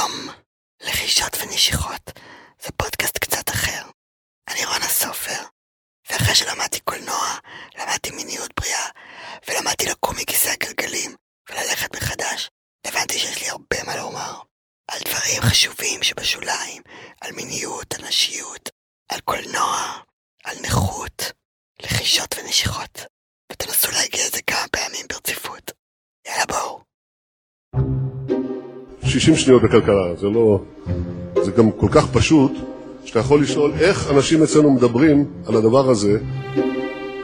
[0.00, 0.28] שלום,
[0.80, 2.10] לחישות ונשיכות,
[2.62, 3.82] זה פודקאסט קצת אחר.
[4.48, 5.42] אני רונה סופר,
[6.10, 7.38] ואחרי שלמדתי קולנוע,
[7.78, 8.88] למדתי מיניות בריאה,
[9.48, 11.16] ולמדתי לקום מכיסא הגלגלים,
[11.50, 12.50] וללכת מחדש,
[12.86, 14.40] הבנתי שיש לי הרבה מה לומר.
[14.90, 16.82] על דברים חשובים שבשוליים,
[17.20, 18.68] על מיניות, על נשיות,
[19.12, 20.02] על קולנוע,
[20.44, 21.22] על נכות,
[21.82, 22.98] לחישות ונשיכות.
[23.52, 25.70] ותנסו להגיע לזה כמה פעמים ברציפות.
[26.26, 26.90] יאללה בואו.
[29.10, 30.60] 60 שניות בכלכלה, זה לא...
[31.42, 32.52] זה גם כל כך פשוט,
[33.04, 36.18] שאתה יכול לשאול איך אנשים אצלנו מדברים על הדבר הזה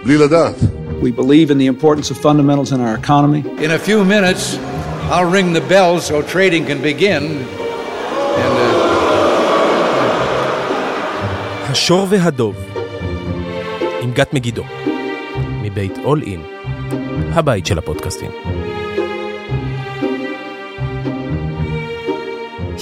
[0.04, 0.54] בלי לדעת.
[1.02, 3.42] We believe in the importance of fundamentals in our economy.
[3.64, 4.58] In a few minutes,
[5.10, 7.22] I'll ring the bell so trading can begin.
[8.42, 8.86] And, uh,
[11.70, 12.56] השור והדוב,
[14.02, 14.62] עם גת מגידו,
[15.62, 16.40] מבית אול אין,
[17.32, 18.30] הבית של הפודקאסטים.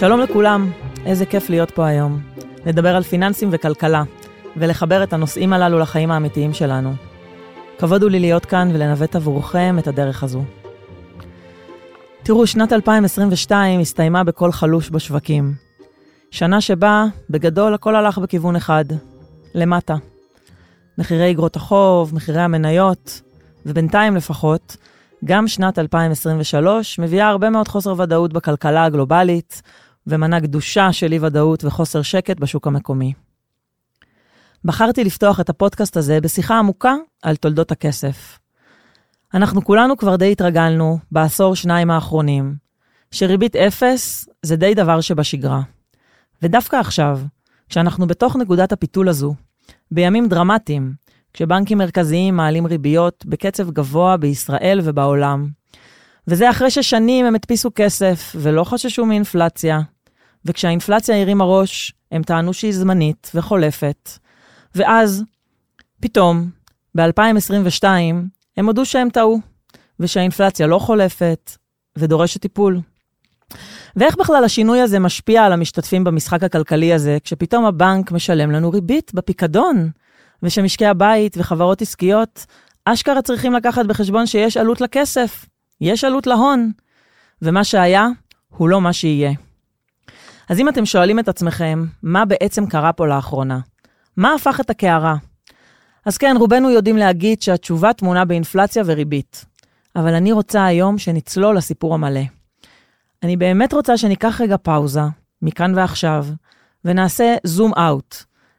[0.05, 0.71] שלום לכולם,
[1.07, 2.21] איזה כיף להיות פה היום.
[2.67, 4.03] לדבר על פיננסים וכלכלה,
[4.57, 6.95] ולחבר את הנושאים הללו לחיים האמיתיים שלנו.
[7.79, 10.43] כבוד הוא לי להיות כאן ולנווט עבורכם את הדרך הזו.
[12.23, 15.55] תראו, שנת 2022 הסתיימה בקול חלוש בשווקים.
[16.31, 18.85] שנה שבה, בגדול, הכל הלך בכיוון אחד,
[19.55, 19.97] למטה.
[20.99, 23.21] מחירי אגרות החוב, מחירי המניות,
[23.67, 24.77] ובינתיים לפחות,
[25.25, 29.63] גם שנת 2023 מביאה הרבה מאוד חוסר ודאות בכלכלה הגלובלית,
[30.07, 33.13] ומנה גדושה של אי-ודאות וחוסר שקט בשוק המקומי.
[34.65, 38.39] בחרתי לפתוח את הפודקאסט הזה בשיחה עמוקה על תולדות הכסף.
[39.35, 42.55] אנחנו כולנו כבר די התרגלנו, בעשור שניים האחרונים,
[43.11, 45.61] שריבית אפס זה די דבר שבשגרה.
[46.43, 47.21] ודווקא עכשיו,
[47.69, 49.35] כשאנחנו בתוך נקודת הפיתול הזו,
[49.91, 50.93] בימים דרמטיים,
[51.33, 55.49] כשבנקים מרכזיים מעלים ריביות בקצב גבוה בישראל ובעולם,
[56.29, 59.81] וזה אחרי ששנים הם הדפיסו כסף ולא חששו מאינפלציה,
[60.45, 64.11] וכשהאינפלציה הרימה ראש, הם טענו שהיא זמנית וחולפת.
[64.75, 65.25] ואז,
[66.01, 66.51] פתאום,
[66.97, 67.85] ב-2022,
[68.57, 69.41] הם הודו שהם טעו,
[70.01, 71.51] ושהאינפלציה לא חולפת
[71.99, 72.81] ודורשת טיפול.
[73.97, 79.15] ואיך בכלל השינוי הזה משפיע על המשתתפים במשחק הכלכלי הזה, כשפתאום הבנק משלם לנו ריבית
[79.15, 79.91] בפיקדון,
[80.43, 82.47] ושמשקי הבית וחברות עסקיות
[82.85, 85.47] אשכרה צריכים לקחת בחשבון שיש עלות לכסף,
[85.81, 86.71] יש עלות להון,
[87.43, 88.09] ומה שהיה
[88.49, 89.33] הוא לא מה שיהיה.
[90.49, 93.61] אז אם אתם שואלים את עצמכם, מה בעצם קרה פה לאחרונה?
[94.17, 95.17] מה הפך את הקערה?
[96.07, 99.45] אז כן, רובנו יודעים להגיד שהתשובה טמונה באינפלציה וריבית.
[99.97, 102.21] אבל אני רוצה היום שנצלול לסיפור המלא.
[103.23, 105.01] אני באמת רוצה שניקח רגע פאוזה,
[105.43, 106.27] מכאן ועכשיו,
[106.85, 108.17] ונעשה זום אאוט.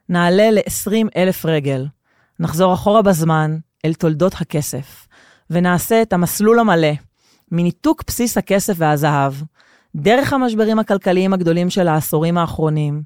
[0.10, 1.86] נעלה ל-20 אלף רגל.
[2.40, 5.08] נחזור אחורה בזמן אל תולדות הכסף,
[5.50, 6.92] ונעשה את המסלול המלא,
[7.52, 9.34] מניתוק בסיס הכסף והזהב,
[9.96, 13.04] דרך המשברים הכלכליים הגדולים של העשורים האחרונים.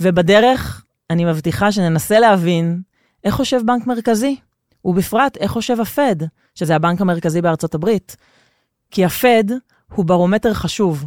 [0.00, 2.82] ובדרך, אני מבטיחה שננסה להבין
[3.24, 4.36] איך חושב בנק מרכזי,
[4.84, 6.16] ובפרט איך חושב הפד,
[6.54, 8.16] שזה הבנק המרכזי בארצות הברית.
[8.90, 9.44] כי הפד
[9.94, 11.04] הוא ברומטר חשוב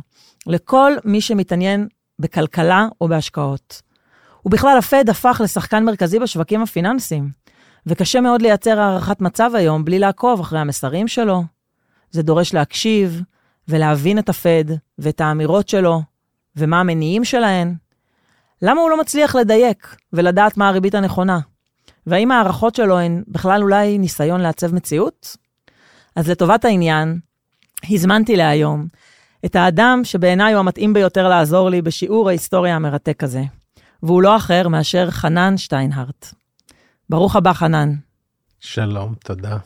[0.47, 1.87] לכל מי שמתעניין
[2.19, 3.81] בכלכלה או בהשקעות.
[4.45, 7.29] ובכלל, הפד הפך לשחקן מרכזי בשווקים הפיננסיים,
[7.87, 11.43] וקשה מאוד לייצר הערכת מצב היום בלי לעקוב אחרי המסרים שלו.
[12.11, 13.21] זה דורש להקשיב,
[13.67, 14.63] ולהבין את הפד
[14.99, 16.01] ואת האמירות שלו
[16.55, 17.75] ומה המניעים שלהן.
[18.61, 21.39] למה הוא לא מצליח לדייק ולדעת מה הריבית הנכונה?
[22.07, 25.37] והאם ההערכות שלו הן בכלל אולי ניסיון לעצב מציאות?
[26.15, 27.19] אז לטובת העניין,
[27.89, 28.87] הזמנתי להיום
[29.45, 33.43] את האדם שבעיניי הוא המתאים ביותר לעזור לי בשיעור ההיסטוריה המרתק הזה,
[34.03, 36.33] והוא לא אחר מאשר חנן שטיינהרט.
[37.09, 37.93] ברוך הבא, חנן.
[38.59, 39.57] שלום, תודה.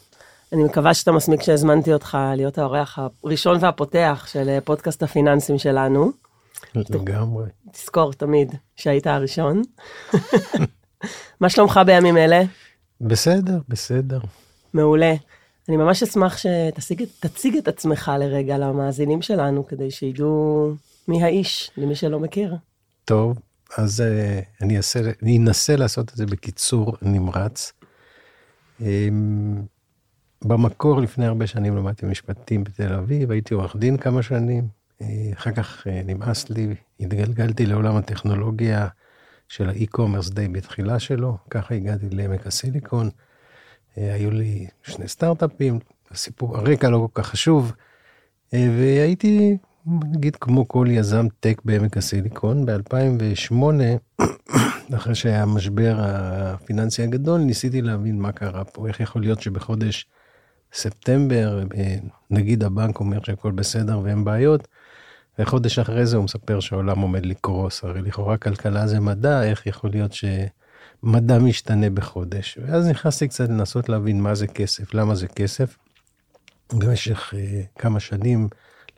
[0.53, 6.11] אני מקווה שאתה מסמיק שהזמנתי אותך להיות האורח הראשון והפותח של אה, פודקאסט הפיננסים שלנו.
[6.75, 7.45] לגמרי.
[7.71, 9.61] תזכור תמיד שהיית הראשון.
[11.41, 12.41] מה שלומך בימים אלה?
[13.01, 14.19] בסדר, בסדר.
[14.73, 15.13] מעולה.
[15.69, 20.71] אני ממש אשמח שתציג את עצמך לרגע למאזינים שלנו, כדי שידעו
[21.07, 22.55] מי האיש, למי שלא מכיר.
[23.05, 23.39] טוב,
[23.77, 27.73] אז uh, אני, אעשה, אני אנסה לעשות את זה בקיצור נמרץ.
[28.79, 28.83] Um,
[30.45, 34.67] במקור, לפני הרבה שנים למדתי משפטים בתל אביב, הייתי עורך דין כמה שנים.
[35.01, 38.87] אה, אחר כך אה, נמאס לי, התגלגלתי לעולם הטכנולוגיה
[39.47, 43.09] של האי-קומרס די בתחילה שלו, ככה הגעתי לעמק הסיליקון.
[43.97, 45.79] אה, היו לי שני סטארט-אפים,
[46.11, 47.71] הסיפור, הרקע לא כל כך חשוב,
[48.53, 53.53] והייתי, נגיד, כמו כל יזם טק בעמק הסיליקון, ב-2008,
[54.95, 60.05] אחרי שהיה המשבר הפיננסי הגדול, ניסיתי להבין מה קרה פה, איך יכול להיות שבחודש
[60.73, 61.63] ספטמבר,
[62.29, 64.67] נגיד הבנק אומר שהכל בסדר ואין בעיות,
[65.39, 69.89] וחודש אחרי זה הוא מספר שהעולם עומד לקרוס, הרי לכאורה כלכלה זה מדע, איך יכול
[69.89, 72.57] להיות שמדע משתנה בחודש?
[72.61, 75.77] ואז נכנסתי קצת לנסות להבין מה זה כסף, למה זה כסף.
[76.73, 78.47] במשך uh, כמה שנים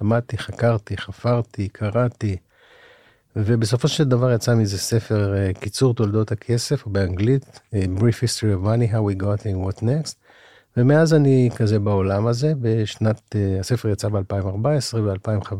[0.01, 2.37] למדתי, חקרתי, חפרתי, קראתי,
[3.35, 8.65] ובסופו של דבר יצא מזה ספר uh, קיצור תולדות הכסף, באנגלית, uh, Brief History of
[8.65, 10.15] Money, How We Got in What Next.
[10.77, 15.51] ומאז אני כזה בעולם הזה, בשנת, uh, הספר יצא ב-2014, ב-2015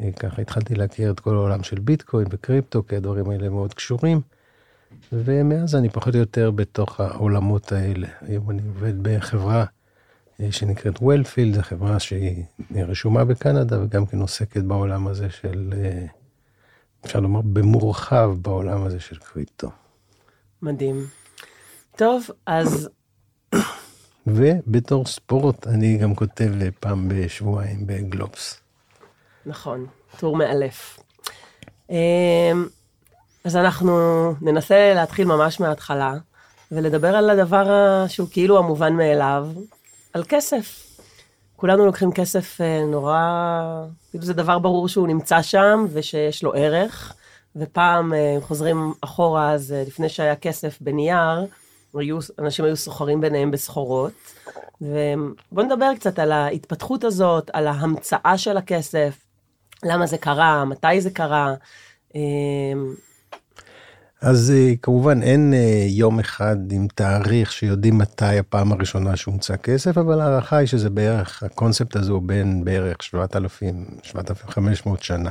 [0.00, 4.20] uh, ככה התחלתי להכיר את כל העולם של ביטקוין וקריפטו, כי הדברים האלה מאוד קשורים.
[5.12, 8.08] ומאז אני פחות או יותר בתוך העולמות האלה.
[8.20, 9.64] היום אני עובד בחברה
[10.40, 12.44] אה, שנקראת וולפילד, חברה שהיא
[12.76, 16.06] רשומה בקנדה וגם כן עוסקת בעולם הזה של, אה,
[17.04, 19.70] אפשר לומר, במורחב בעולם הזה של קריפטו.
[20.62, 21.06] מדהים.
[21.96, 22.88] טוב, אז...
[24.26, 28.60] ובתור ספורט אני גם כותב פעם בשבועיים בגלובס.
[29.46, 29.86] נכון,
[30.18, 30.98] טור מאלף.
[31.90, 32.66] אמ,
[33.44, 33.94] אז אנחנו
[34.40, 36.14] ננסה להתחיל ממש מההתחלה,
[36.72, 37.66] ולדבר על הדבר
[38.08, 39.48] שהוא כאילו המובן מאליו,
[40.12, 40.94] על כסף.
[41.56, 43.18] כולנו לוקחים כסף אה, נורא,
[44.10, 47.14] כאילו זה דבר ברור שהוא נמצא שם ושיש לו ערך,
[47.56, 51.46] ופעם אה, חוזרים אחורה, אז אה, לפני שהיה כסף בנייר,
[51.98, 54.12] היו, אנשים היו סוחרים ביניהם בסחורות.
[54.80, 59.18] ובואו נדבר קצת על ההתפתחות הזאת, על ההמצאה של הכסף,
[59.84, 61.54] למה זה קרה, מתי זה קרה.
[64.20, 69.98] אז אה, כמובן אין אה, יום אחד עם תאריך שיודעים מתי הפעם הראשונה שהומצא כסף,
[69.98, 75.30] אבל ההערכה היא שזה בערך, הקונספט הזה הוא בין בערך 7,000, 7,500 שנה.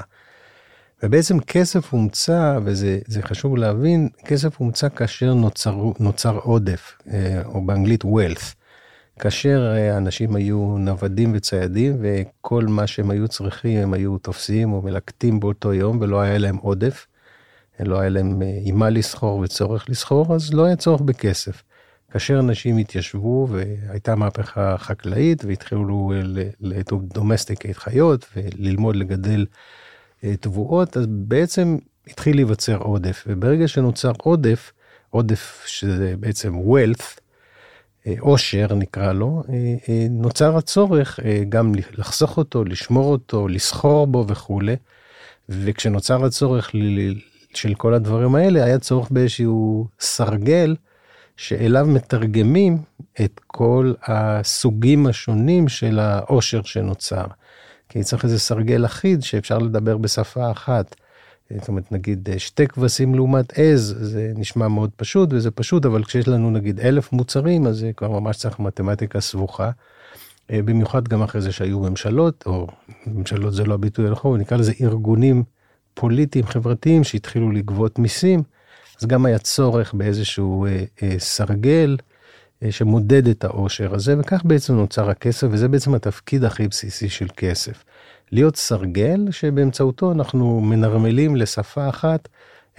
[1.03, 8.03] ובעצם כסף הומצא, וזה חשוב להבין, כסף הומצא כאשר נוצר, נוצר עודף, אה, או באנגלית
[8.03, 8.55] wealth.
[9.19, 15.39] כאשר אנשים היו נוודים וציידים, וכל מה שהם היו צריכים הם היו תופסים או מלקטים
[15.39, 17.07] באותו יום, ולא היה להם עודף.
[17.79, 21.63] לא היה להם אה, עם מה לסחור וצורך לסחור, אז לא היה צורך בכסף.
[22.11, 26.11] כאשר אנשים התיישבו והייתה מהפכה חקלאית והתחילו
[26.59, 29.82] לדומסטיקט חיות וללמוד לגדל אה,
[30.39, 31.77] תבואות, אז בעצם
[32.07, 33.23] התחיל להיווצר עודף.
[33.27, 34.71] וברגע שנוצר עודף,
[35.09, 37.19] עודף שזה בעצם wealth,
[38.07, 39.43] אה, עושר נקרא לו,
[40.09, 44.75] נוצר הצורך גם לחסוך אותו, לשמור אותו, לסחור בו וכולי.
[45.49, 46.71] וכשנוצר הצורך
[47.53, 50.75] של כל הדברים האלה, היה צורך באיזשהו סרגל
[51.37, 52.77] שאליו מתרגמים
[53.21, 57.25] את כל הסוגים השונים של העושר שנוצר.
[57.93, 60.95] כי צריך איזה סרגל אחיד שאפשר לדבר בשפה אחת.
[61.59, 66.27] זאת אומרת, נגיד שתי כבשים לעומת עז, זה נשמע מאוד פשוט, וזה פשוט, אבל כשיש
[66.27, 69.71] לנו נגיד אלף מוצרים, אז זה כבר ממש צריך מתמטיקה סבוכה.
[70.49, 72.67] במיוחד גם אחרי זה שהיו ממשלות, או
[73.07, 75.43] ממשלות זה לא הביטוי הנכון, נקרא לזה ארגונים
[75.93, 78.43] פוליטיים חברתיים שהתחילו לגבות מיסים,
[79.01, 82.12] אז גם היה צורך באיזשהו אה, אה, סרגל אה,
[82.71, 87.83] שמודד את העושר הזה, וכך בעצם נוצר הכסף, וזה בעצם התפקיד הכי בסיסי של כסף.
[88.31, 92.29] להיות סרגל שבאמצעותו אנחנו מנרמלים לשפה אחת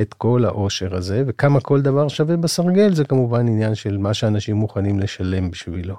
[0.00, 4.56] את כל העושר הזה, וכמה כל דבר שווה בסרגל זה כמובן עניין של מה שאנשים
[4.56, 5.96] מוכנים לשלם בשבילו,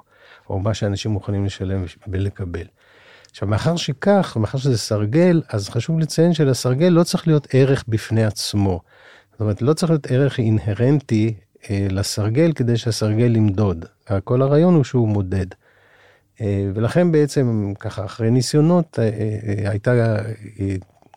[0.50, 2.66] או מה שאנשים מוכנים לשלם ולקבל.
[3.30, 8.24] עכשיו, מאחר שכך, מאחר שזה סרגל, אז חשוב לציין שלסרגל לא צריך להיות ערך בפני
[8.24, 8.80] עצמו.
[9.32, 13.84] זאת אומרת, לא צריך להיות ערך אינהרנטי אה, לסרגל כדי שהסרגל ימדוד.
[14.24, 15.46] כל הרעיון הוא שהוא מודד.
[16.40, 20.16] אה, ולכן בעצם, ככה, אחרי ניסיונות, אה, אה, אה הייתה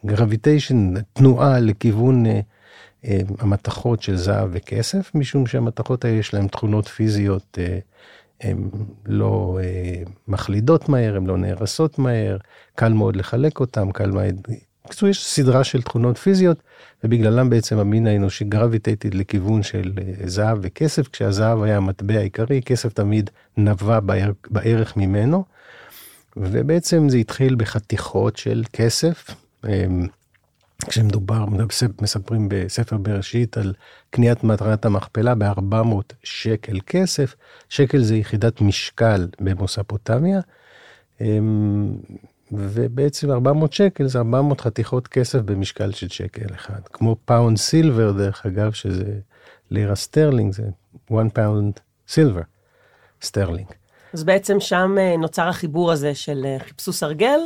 [0.06, 2.40] גרביטיישן, אה, תנועה לכיוון אה,
[3.06, 7.80] אה, המתכות של זהב וכסף, משום שהמתכות האלה יש להן תכונות פיזיות אה,
[8.42, 8.70] הן
[9.06, 12.38] לא אה, מחלידות מהר, הן לא נהרסות מהר,
[12.76, 14.48] קל מאוד לחלק אותן, קל מאוד...
[14.90, 16.58] בקיצור, יש סדרה של תכונות פיזיות,
[17.04, 22.94] ובגללם בעצם המין האנושי גרביטייטד לכיוון של אה, זהב וכסף, כשהזהב היה המטבע העיקרי, כסף
[22.94, 24.00] תמיד נבע
[24.50, 25.46] בערך, ממנו,
[26.38, 29.30] ובעצם זה התחיל בחתיכות של כסף.
[29.66, 29.86] אה,
[30.88, 31.46] כשמדובר,
[32.02, 33.74] מספרים בספר בראשית על
[34.10, 37.36] קניית מטרת המכפלה ב-400 שקל כסף,
[37.70, 40.40] שקל זה יחידת משקל במוספוטמיה,
[41.22, 41.92] אמ,
[42.52, 46.80] ובעצם 400 שקל זה 400 חתיכות כסף במשקל של שקל אחד.
[46.94, 49.14] כמו pound silver, דרך אגב, שזה
[49.72, 50.64] לירה סטרלינג, זה
[51.14, 52.42] 1 pound silver,
[53.22, 53.68] sterling.
[54.14, 57.40] אז בעצם שם אה, נוצר החיבור הזה של אה, חיפשו סרגל,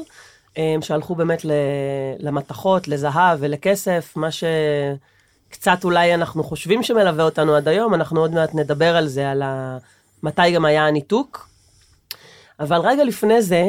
[0.81, 1.45] שהלכו באמת
[2.19, 8.55] למתכות, לזהב ולכסף, מה שקצת אולי אנחנו חושבים שמלווה אותנו עד היום, אנחנו עוד מעט
[8.55, 9.77] נדבר על זה, על ה...
[10.23, 11.49] מתי גם היה הניתוק.
[12.59, 13.65] אבל רגע לפני זה,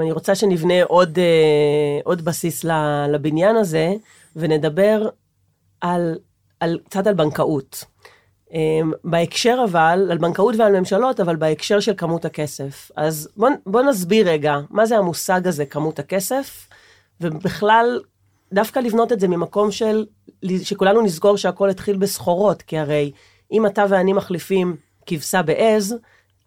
[0.00, 2.64] אני רוצה שנבנה עוד, אה, עוד בסיס
[3.08, 3.94] לבניין הזה,
[4.36, 5.08] ונדבר
[5.80, 6.18] על,
[6.60, 7.84] על, קצת על בנקאות.
[9.04, 12.90] בהקשר אבל, על בנקאות ועל ממשלות, אבל בהקשר של כמות הכסף.
[12.96, 16.68] אז בוא, בוא נסביר רגע, מה זה המושג הזה, כמות הכסף,
[17.20, 18.00] ובכלל,
[18.52, 20.06] דווקא לבנות את זה ממקום של,
[20.62, 23.12] שכולנו נזכור שהכל התחיל בסחורות, כי הרי
[23.52, 25.96] אם אתה ואני מחליפים כבשה בעז,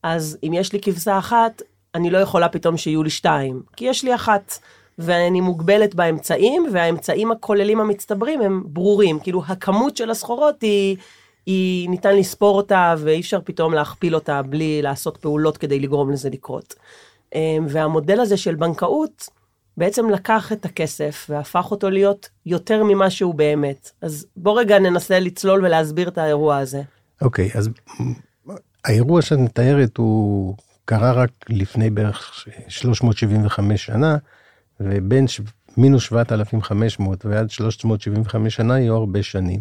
[0.04, 1.62] אז אם יש לי כבשה אחת,
[1.96, 4.60] אני לא יכולה פתאום שיהיו לי שתיים, כי יש לי אחת,
[5.00, 9.20] ואני מוגבלת באמצעים, והאמצעים הכוללים המצטברים הם ברורים.
[9.20, 10.98] כאילו, הכמות של הסחורות היא,
[11.46, 16.30] היא ניתן לספור אותה, ואי אפשר פתאום להכפיל אותה בלי לעשות פעולות כדי לגרום לזה
[16.30, 16.75] לקרות.
[17.36, 19.30] אמ, והמודל הזה של בנקאות,
[19.78, 23.92] בעצם לקח את הכסף והפך אותו להיות יותר ממה שהוא באמת.
[24.02, 26.82] אז בוא רגע ננסה לצלול ולהסביר את האירוע הזה.
[27.22, 27.70] אוקיי, okay, אז
[28.86, 34.18] האירוע שאת מתארת הוא קרה רק לפני בערך 375 שנה,
[34.80, 35.42] ובין ש...
[35.77, 39.60] מינוס 7,500 ועד 375 שנה יהיו הרבה שנים.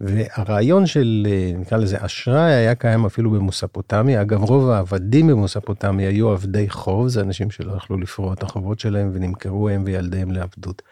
[0.00, 1.26] והרעיון של,
[1.58, 4.22] נקרא לזה, אשראי היה קיים אפילו במוספוטמיה.
[4.22, 9.10] אגב, רוב העבדים במוספוטמיה היו עבדי חוב, זה אנשים שלא יכלו לפרוע את החובות שלהם
[9.14, 10.82] ונמכרו הם וילדיהם לעבדות.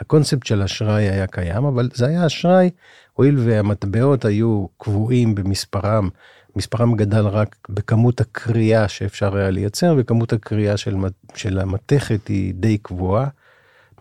[0.00, 2.70] הקונספט של אשראי היה קיים, אבל זה היה אשראי,
[3.12, 6.08] הואיל והמטבעות היו קבועים במספרם
[6.56, 10.96] מספרם גדל רק בכמות הקריאה שאפשר היה לייצר, וכמות הקריאה של,
[11.34, 13.28] של המתכת היא די קבועה,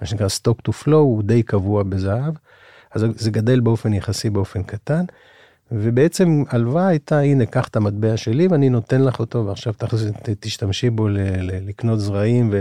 [0.01, 2.33] מה שנקרא stock to flow הוא די קבוע בזהב,
[2.91, 5.05] אז זה גדל באופן יחסי באופן קטן,
[5.71, 9.73] ובעצם הלוואה הייתה, הנה, קח את המטבע שלי ואני נותן לך אותו, ועכשיו
[10.39, 12.53] תשתמשי בו ל, ל, לקנות זרעים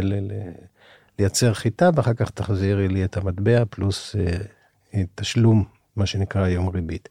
[1.19, 4.17] ולייצר חיטה, ואחר כך תחזירי לי את המטבע פלוס
[4.95, 5.65] אה, תשלום,
[5.97, 7.09] מה שנקרא היום ריבית.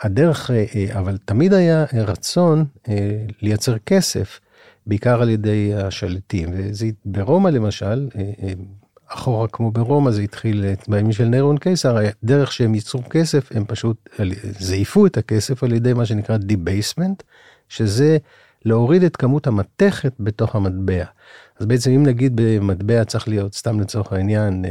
[0.00, 4.40] הדרך, אה, אה, אבל תמיד היה רצון אה, לייצר כסף,
[4.86, 6.48] בעיקר על ידי השליטים.
[7.06, 8.08] וברומא למשל,
[9.08, 14.08] אחורה כמו ברומא, זה התחיל בימים של נירון קיסר, הדרך שהם ייצרו כסף, הם פשוט
[14.58, 17.22] זייפו את הכסף על ידי מה שנקרא debasement,
[17.68, 18.18] שזה
[18.64, 21.04] להוריד את כמות המתכת בתוך המטבע.
[21.60, 24.64] אז בעצם אם נגיד במטבע צריך להיות, סתם לצורך העניין,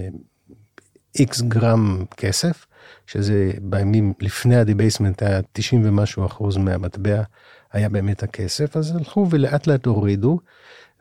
[1.20, 2.66] איקס גרם כסף,
[3.08, 7.22] שזה בימים לפני ה debasement היה 90 ומשהו אחוז מהמטבע,
[7.74, 10.40] היה באמת הכסף, אז הלכו ולאט לאט הורידו,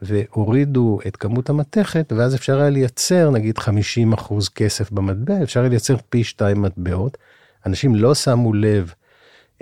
[0.03, 5.69] והורידו את כמות המתכת, ואז אפשר היה לייצר נגיד 50 אחוז כסף במטבע, אפשר היה
[5.69, 7.19] לייצר פי שתיים מטבעות.
[7.67, 8.93] אנשים לא שמו לב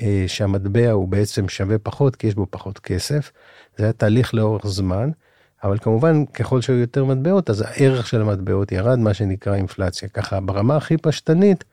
[0.03, 3.33] אה, שהמטבע הוא בעצם שווה פחות, כי יש בו פחות כסף.
[3.77, 5.11] זה היה תהליך לאורך זמן.
[5.65, 10.09] אבל כמובן, ככל שהיו יותר מטבעות, אז הערך של המטבעות ירד, מה שנקרא אינפלציה.
[10.09, 11.65] ככה, ברמה הכי פשטנית,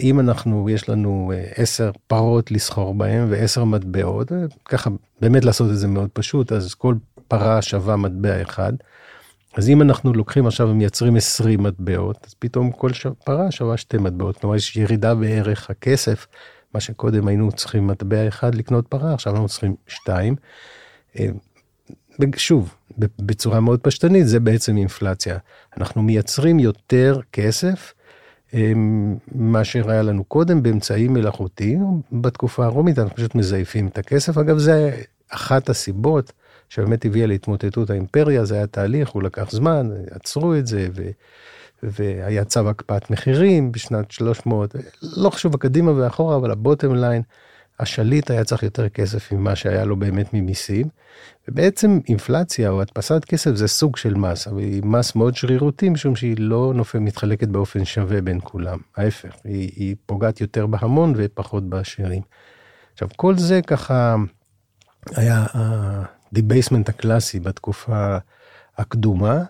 [0.00, 4.32] אם אנחנו, יש לנו אה, עשר פרות לסחור בהן ועשר מטבעות,
[4.64, 4.90] ככה
[5.20, 6.94] באמת לעשות את זה מאוד פשוט, אז כל
[7.28, 8.72] פרה שווה מטבע אחד.
[9.56, 12.92] אז אם אנחנו לוקחים עכשיו ומייצרים 20 מטבעות, אז פתאום כל.
[13.24, 16.26] פרה שווה שתי מטבעות, כלומר יש ירידה בערך הכסף,
[16.74, 20.36] מה שקודם היינו צריכים מטבע אחד לקנות פרה, עכשיו אנחנו צריכים שתיים.
[21.18, 21.28] אה,
[22.36, 25.38] שוב, בצורה מאוד פשטנית, זה בעצם אינפלציה.
[25.76, 27.94] אנחנו מייצרים יותר כסף
[29.34, 32.00] מאשר היה לנו קודם באמצעים מלאכותיים.
[32.12, 34.38] בתקופה הרומית אנחנו פשוט מזייפים את הכסף.
[34.38, 36.32] אגב, זה אחת הסיבות
[36.68, 41.10] שבאמת הביאה להתמוטטות האימפריה, זה היה תהליך, הוא לקח זמן, עצרו את זה, ו...
[41.82, 47.22] והיה צו הקפאת מחירים בשנת 300, לא חשוב הקדימה ואחורה, אבל ה bottom line,
[47.80, 50.86] השליט היה צריך יותר כסף ממה שהיה לו באמת ממיסים.
[51.48, 56.16] ובעצם אינפלציה או הדפסת כסף זה סוג של מס, אבל היא מס מאוד שרירותי, משום
[56.16, 58.78] שהיא לא נופל, מתחלקת באופן שווה בין כולם.
[58.96, 62.22] ההפך, היא, היא פוגעת יותר בהמון ופחות בעשירים.
[62.92, 64.16] עכשיו, כל זה ככה
[65.16, 68.18] היה ה debasement הקלאסי בתקופה
[68.78, 69.42] הקדומה,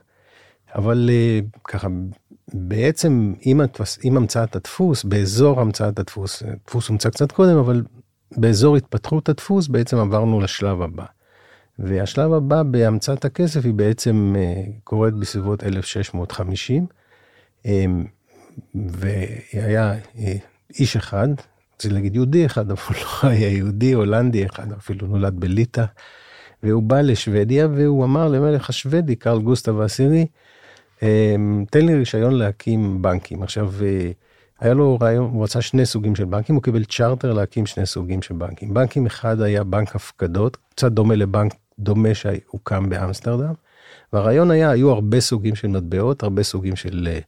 [0.75, 1.88] אבל אה, ככה,
[2.54, 7.82] בעצם עם, התפס, עם המצאת הדפוס, באזור המצאת הדפוס, הדפוס הומצא קצת קודם, אבל
[8.37, 11.04] באזור התפתחות הדפוס בעצם עברנו לשלב הבא.
[11.78, 16.87] והשלב הבא בהמצאת הכסף היא בעצם אה, קורית בסביבות 1650,
[17.64, 18.04] אמ,
[18.75, 20.37] והיה אה,
[20.78, 21.28] איש אחד,
[21.75, 25.85] רוצה להגיד יהודי אחד, אבל לא היה יהודי, הולנדי אחד, אפילו נולד בליטא,
[26.62, 30.26] והוא בא לשוודיה והוא אמר למלך השוודי, קרל גוסטב העשירי,
[31.02, 33.42] אמ, תן לי רישיון להקים בנקים.
[33.42, 34.11] עכשיו, אה,
[34.60, 38.22] היה לו רעיון, הוא רצה שני סוגים של בנקים, הוא קיבל צ'רטר להקים שני סוגים
[38.22, 38.74] של בנקים.
[38.74, 43.52] בנקים אחד היה בנק הפקדות, קצת דומה לבנק דומה שהוקם באמסטרדם.
[44.12, 47.24] והרעיון היה, היו הרבה סוגים של מטבעות, הרבה סוגים של uh,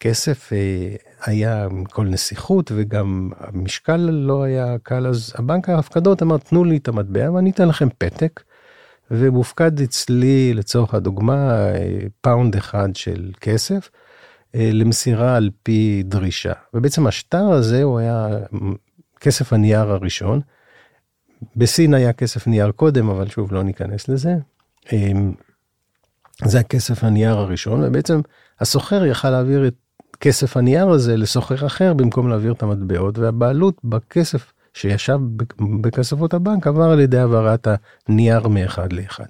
[0.00, 6.64] כסף, uh, היה כל נסיכות וגם המשקל לא היה קל, אז הבנק ההפקדות אמר, תנו
[6.64, 8.42] לי את המטבע ואני אתן לכם פתק,
[9.10, 13.90] ומופקד אצלי, לצורך הדוגמה, אה, pound אחד של כסף,
[14.54, 16.52] למסירה על פי דרישה.
[16.74, 18.28] ובעצם השטר הזה הוא היה
[19.20, 20.40] כסף הנייר הראשון.
[21.56, 24.34] בסין היה כסף נייר קודם, אבל שוב, לא ניכנס לזה.
[24.92, 25.32] אמ,
[26.44, 28.20] זה הכסף הנייר הראשון, ובעצם
[28.60, 29.74] הסוחר יכל להעביר את
[30.20, 35.18] כסף הנייר הזה לסוחר אחר במקום להעביר את המטבעות, והבעלות בכסף שישב
[35.80, 37.68] בכספות הבנק עבר על ידי העברת
[38.08, 39.26] הנייר מאחד לאחד.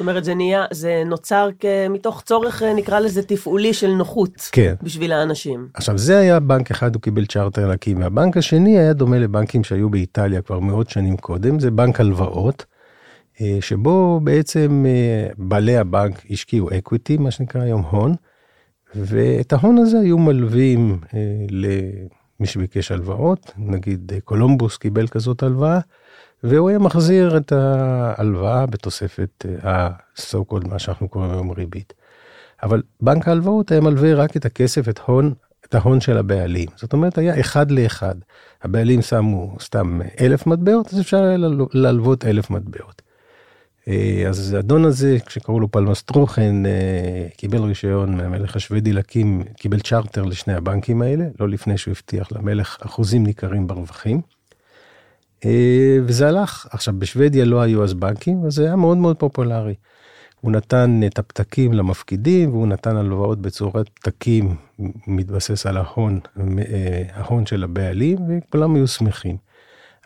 [0.00, 1.48] זאת אומרת, זה נהיה, זה נוצר
[1.90, 4.48] מתוך צורך, נקרא לזה, תפעולי של נוחות.
[4.52, 4.74] כן.
[4.82, 5.68] בשביל האנשים.
[5.74, 9.90] עכשיו, זה היה בנק אחד, הוא קיבל צ'רטר להקים, והבנק השני היה דומה לבנקים שהיו
[9.90, 12.64] באיטליה כבר מאות שנים קודם, זה בנק הלוואות,
[13.40, 18.14] אה, שבו בעצם אה, בעלי הבנק השקיעו equity, מה שנקרא היום הון,
[18.94, 21.18] ואת ההון הזה היו מלווים אה,
[21.50, 25.80] למי שביקש הלוואות, נגיד קולומבוס קיבל כזאת הלוואה,
[26.44, 31.92] והוא היה מחזיר את ההלוואה בתוספת ה-so called מה שאנחנו קוראים היום ריבית.
[32.62, 36.68] אבל בנק ההלוואות היה מלווה רק את הכסף, את הון, את ההון של הבעלים.
[36.76, 38.14] זאת אומרת, היה אחד לאחד.
[38.62, 41.36] הבעלים שמו סתם אלף מטבעות, אז אפשר היה
[41.72, 43.02] להלוות אלף מטבעות.
[43.88, 50.24] אה, אז האדון הזה, כשקראו לו פלמסטרוכן, אה, קיבל רישיון מהמלך השוודי להקים, קיבל צ'רטר
[50.24, 54.20] לשני הבנקים האלה, לא לפני שהוא הבטיח למלך אחוזים ניכרים ברווחים.
[55.44, 56.66] אה, וזה הלך.
[56.70, 59.74] עכשיו, בשוודיה לא היו אז בנקים, אז זה היה מאוד מאוד פופולרי.
[60.40, 64.56] הוא נתן את הפתקים למפקידים, והוא נתן הלוואות בצורת פתקים,
[65.06, 66.20] מתבסס על ההון,
[67.12, 69.36] ההון של הבעלים, וכולם היו שמחים.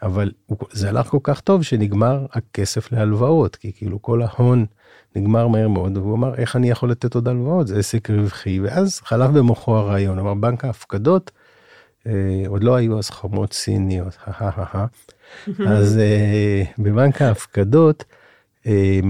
[0.02, 0.30] אבל
[0.72, 4.66] זה הלך כל כך טוב שנגמר הכסף להלוואות, כי כאילו כל ההון
[5.16, 7.66] נגמר מהר מאוד, והוא אמר, איך אני יכול לתת עוד הלוואות?
[7.66, 11.30] זה עסק רווחי, ואז חלף במוחו הרעיון, אמר, בנק ההפקדות,
[12.06, 12.12] אה,
[12.46, 14.18] עוד לא היו אז חומות סיניות,
[15.68, 18.04] אז אה, בבנק ההפקדות
[18.66, 19.00] אה,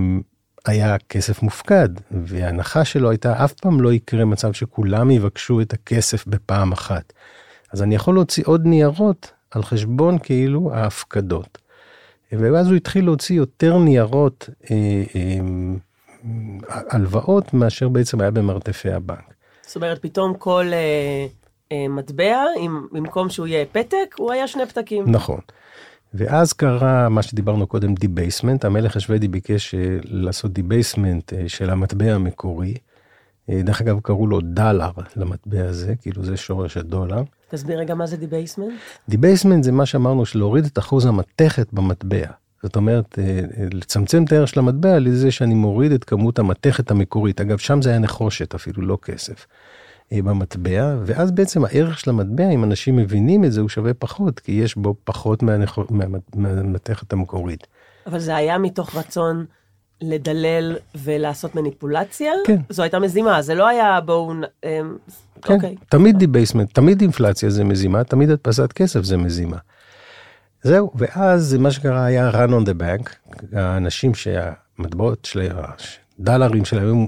[0.64, 6.26] היה כסף מופקד, וההנחה שלו הייתה, אף פעם לא יקרה מצב שכולם יבקשו את הכסף
[6.26, 7.12] בפעם אחת.
[7.72, 11.58] אז אני יכול להוציא עוד ניירות על חשבון כאילו ההפקדות.
[12.32, 14.76] ואז הוא התחיל להוציא יותר ניירות אה,
[15.16, 15.38] אה,
[16.90, 19.34] הלוואות מאשר בעצם היה במרתפי הבנק.
[19.66, 21.26] זאת אומרת, פתאום כל אה,
[21.72, 25.04] אה, מטבע, אם, במקום שהוא יהיה פתק, הוא היה שני פתקים.
[25.06, 25.40] נכון.
[26.14, 32.12] ואז קרה מה שדיברנו קודם, debasement, המלך השוודי ביקש אה, לעשות debasement אה, של המטבע
[32.12, 32.74] המקורי.
[33.50, 37.22] אה, דרך אגב, קראו לו דלר למטבע הזה, כאילו זה שורש הדולר.
[37.48, 38.72] תסביר רגע מה זה debasement.
[39.08, 42.26] debasement זה מה שאמרנו, של להוריד את אחוז המתכת במטבע.
[42.62, 43.18] זאת אומרת,
[43.72, 47.40] לצמצם את הערך של המטבע ידי שאני מוריד את כמות המתכת המקורית.
[47.40, 49.46] אגב, שם זה היה נחושת, אפילו לא כסף,
[50.22, 54.52] במטבע, ואז בעצם הערך של המטבע, אם אנשים מבינים את זה, הוא שווה פחות, כי
[54.52, 55.42] יש בו פחות
[56.34, 57.66] מהמתכת מה, המקורית.
[58.06, 59.44] אבל זה היה מתוך רצון
[60.00, 62.32] לדלל ולעשות מניפולציה?
[62.46, 62.60] כן.
[62.70, 64.32] זו הייתה מזימה, זה לא היה בואו...
[64.64, 64.96] אמ,
[65.42, 65.76] כן, אוקיי.
[65.88, 69.56] תמיד debasement, תמיד אינפלציה זה מזימה, תמיד הדפסת כסף זה מזימה.
[70.62, 73.10] זהו, ואז מה שקרה היה run on the bank,
[73.52, 75.48] האנשים שהמטבעות של
[76.18, 77.06] הדלרים שלהם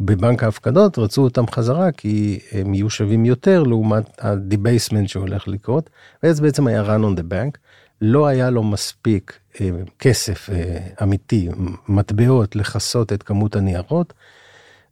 [0.00, 5.90] בבנק ההפקדות, רצו אותם חזרה כי הם יהיו שווים יותר לעומת ה debasement שהולך לקרות,
[6.22, 7.58] ואז בעצם היה run on the bank.
[8.00, 11.48] לא היה לו מספיק אה, כסף אה, אמיתי,
[11.88, 14.12] מטבעות, לכסות את כמות הניירות,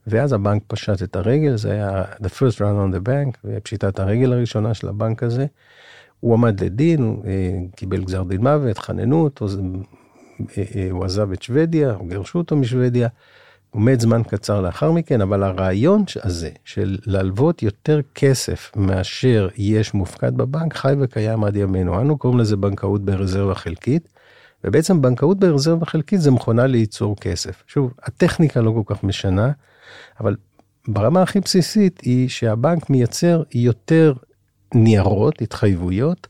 [0.06, 4.32] ואז הבנק פשט את הרגל, זה היה the first run on the bank, פשיטת הרגל
[4.32, 5.46] הראשונה של הבנק הזה.
[6.20, 9.46] הוא עמד לדין, הוא אה, קיבל גזר דין מוות, חננו אותו,
[10.58, 13.08] אה, אה, הוא עזב את שוודיה, גירשו אותו משוודיה.
[13.74, 20.36] מת זמן קצר לאחר מכן, אבל הרעיון הזה של להלוות יותר כסף מאשר יש מופקד
[20.36, 22.00] בבנק, חי וקיים עד ימינו.
[22.00, 24.08] אנו קוראים לזה בנקאות ברזרבה חלקית,
[24.64, 27.62] ובעצם בנקאות ברזרבה חלקית זה מכונה לייצור כסף.
[27.66, 29.50] שוב, הטכניקה לא כל כך משנה,
[30.20, 30.36] אבל
[30.88, 34.12] ברמה הכי בסיסית היא שהבנק מייצר יותר
[34.74, 36.26] ניירות, התחייבויות,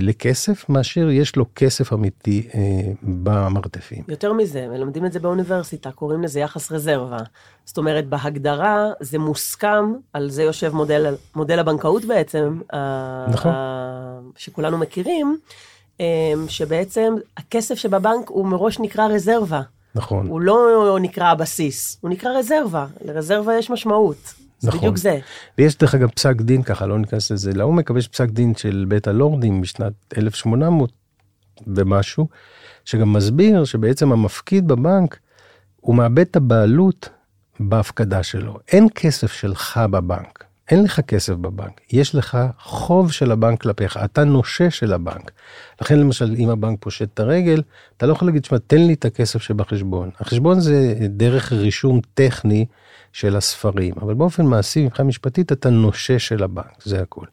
[0.00, 2.60] לכסף, מאשר יש לו כסף אמיתי אה,
[3.02, 4.02] במרתפים.
[4.08, 7.18] יותר מזה, מלמדים את זה באוניברסיטה, קוראים לזה יחס רזרבה.
[7.64, 12.60] זאת אומרת, בהגדרה זה מוסכם, על זה יושב מודל, מודל הבנקאות בעצם,
[13.28, 13.52] נכון.
[14.36, 15.36] שכולנו מכירים,
[16.00, 19.60] אה, שבעצם הכסף שבבנק הוא מראש נקרא רזרבה.
[19.94, 20.26] נכון.
[20.26, 22.86] הוא לא נקרא הבסיס, הוא נקרא רזרבה.
[23.04, 24.43] לרזרבה יש משמעות.
[24.64, 24.78] נכון.
[24.78, 25.18] בדיוק זה.
[25.58, 28.84] ויש דרך אגב פסק דין ככה, לא ניכנס לזה לעומק, אבל יש פסק דין של
[28.88, 30.92] בית הלורדים משנת 1800
[31.66, 32.28] ומשהו,
[32.84, 35.18] שגם מסביר שבעצם המפקיד בבנק,
[35.80, 37.08] הוא מאבד את הבעלות
[37.60, 38.58] בהפקדה שלו.
[38.72, 40.44] אין כסף שלך בבנק.
[40.70, 45.30] אין לך כסף בבנק, יש לך חוב של הבנק כלפיך, אתה נושה של הבנק.
[45.80, 47.62] לכן למשל, אם הבנק פושט את הרגל,
[47.96, 50.10] אתה לא יכול להגיד, שמע, תן לי את הכסף שבחשבון.
[50.20, 52.66] החשבון זה דרך רישום טכני
[53.14, 57.26] של הספרים, אבל באופן מעשי, מבחינה משפטית, אתה נושה של הבנק, זה הכול.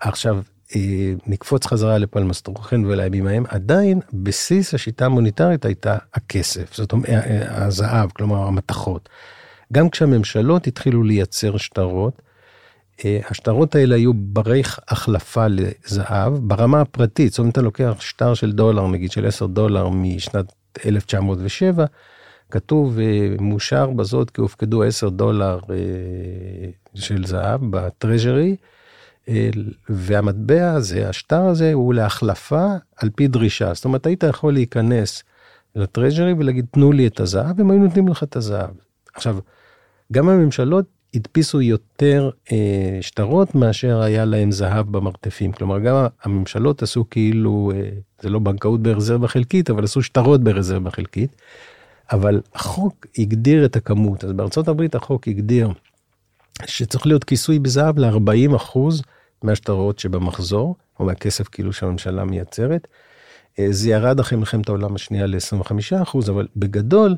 [0.00, 0.38] עכשיו,
[0.76, 7.08] אה, נקפוץ חזרה לפלמס טרוכן ולימים ההם, עדיין בסיס השיטה המוניטרית הייתה הכסף, זאת אומרת,
[7.08, 9.08] אה, אה, הזהב, כלומר המתכות.
[9.72, 12.22] גם כשהממשלות התחילו לייצר שטרות,
[13.04, 18.86] השטרות האלה היו ברי החלפה לזהב ברמה הפרטית, זאת אומרת, אתה לוקח שטר של דולר,
[18.86, 20.52] נגיד של 10 דולר משנת
[20.86, 21.84] 1907,
[22.52, 22.98] כתוב
[23.40, 25.58] מאושר בזאת כי הופקדו 10 דולר
[26.94, 28.56] של זהב בטרז'רי,
[29.88, 33.74] והמטבע הזה, השטר הזה, הוא להחלפה על פי דרישה.
[33.74, 35.22] זאת אומרת, היית יכול להיכנס
[35.76, 38.70] לטרז'רי ולהגיד, תנו לי את הזהב, הם היו נותנים לך את הזהב.
[39.14, 39.38] עכשיו,
[40.12, 40.84] גם הממשלות
[41.14, 45.52] הדפיסו יותר אה, שטרות מאשר היה להם זהב במרתפים.
[45.52, 47.88] כלומר, גם הממשלות עשו כאילו, אה,
[48.20, 51.36] זה לא בנקאות ברזרבה חלקית, אבל עשו שטרות ברזרבה חלקית.
[52.12, 55.70] אבל החוק הגדיר את הכמות, אז בארצות הברית החוק הגדיר
[56.66, 59.02] שצריך להיות כיסוי בזהב ל-40 אחוז
[59.42, 62.88] מהשטרות שבמחזור, או מהכסף כאילו שהממשלה מייצרת.
[63.58, 67.16] אה, זה ירד אחרי מלחמת העולם השנייה ל-25 אחוז, אבל בגדול,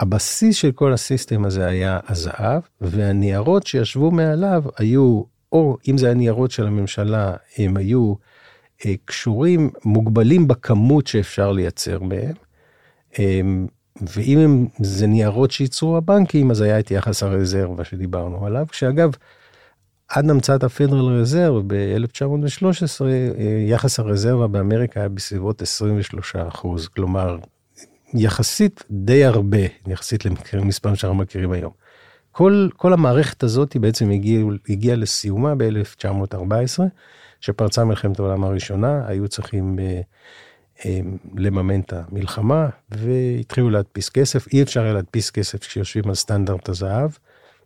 [0.00, 6.14] הבסיס של כל הסיסטם הזה היה הזהב, והניירות שישבו מעליו היו, או אם זה היה
[6.14, 8.14] ניירות של הממשלה, הם היו
[8.86, 12.34] אה, קשורים, מוגבלים בכמות שאפשר לייצר מהם.
[14.02, 19.10] אה, ואם הם, זה ניירות שייצרו הבנקים, אז היה את יחס הרזרבה שדיברנו עליו, שאגב,
[20.08, 23.04] עד המצאת הפדרל רזרב ב-1913,
[23.66, 27.38] יחס הרזרבה באמריקה היה בסביבות 23 אחוז, כלומר,
[28.14, 31.72] יחסית די הרבה, יחסית למספרים שאנחנו מכירים היום.
[32.32, 36.82] כל, כל המערכת הזאת היא בעצם הגיעה הגיע לסיומה ב-1914,
[37.40, 39.78] שפרצה מלחמת העולם הראשונה, היו צריכים...
[39.78, 40.04] Uh,
[41.36, 44.52] לממן את המלחמה, והתחילו להדפיס כסף.
[44.52, 47.10] אי אפשר היה להדפיס כסף כשיושבים על סטנדרט הזהב,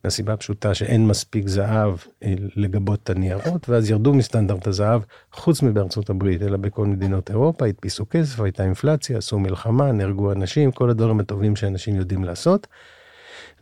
[0.04, 6.10] מהסיבה הפשוטה שאין מספיק זהב אה, לגבות את הניירות, ואז ירדו מסטנדרט הזהב, חוץ מבארצות
[6.10, 11.20] הברית, אלא בכל מדינות אירופה, הדפיסו כסף, הייתה אינפלציה, עשו מלחמה, נהרגו אנשים, כל הדברים
[11.20, 12.66] הטובים שאנשים יודעים לעשות.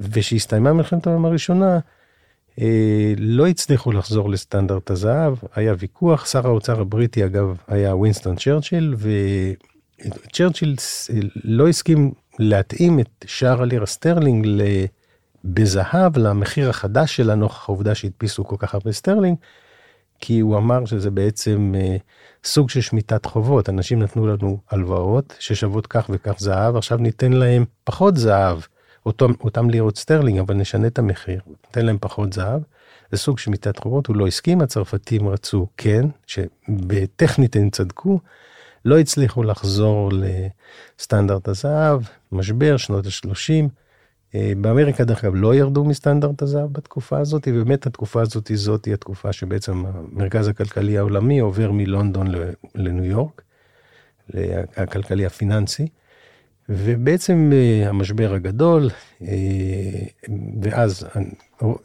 [0.00, 1.78] וכשהסתיימה מלחמת העולם הראשונה,
[3.16, 10.76] לא הצליחו לחזור לסטנדרט הזהב, היה ויכוח, שר האוצר הבריטי אגב היה ווינסטון צ'רצ'יל, וצ'רצ'יל
[11.44, 14.46] לא הסכים להתאים את שער הלירה סטרלינג
[15.44, 19.36] בזהב למחיר החדש שלה נוכח העובדה שהדפיסו כל כך הרבה סטרלינג,
[20.20, 21.96] כי הוא אמר שזה בעצם אה,
[22.44, 27.64] סוג של שמיטת חובות, אנשים נתנו לנו הלוואות ששוות כך וכך זהב, עכשיו ניתן להם
[27.84, 28.58] פחות זהב.
[29.06, 32.60] אותם, אותם לירות סטרלינג, אבל נשנה את המחיר, ניתן להם פחות זהב.
[33.12, 38.20] זה סוג של שמיטת חובות, הוא לא הסכים, הצרפתים רצו כן, שבטכנית הם צדקו,
[38.84, 40.10] לא הצליחו לחזור
[40.98, 42.00] לסטנדרט הזהב,
[42.32, 43.68] משבר, שנות ה-30.
[44.34, 48.94] אה, באמריקה דרך אגב לא ירדו מסטנדרט הזהב בתקופה הזאת, ובאמת התקופה הזאת זאת היא
[48.94, 52.26] התקופה שבעצם המרכז הכלכלי העולמי עובר מלונדון
[52.74, 53.42] לניו יורק,
[54.76, 55.88] הכלכלי הפיננסי.
[56.68, 58.90] ובעצם אה, המשבר הגדול,
[59.22, 59.28] אה,
[60.62, 61.06] ואז,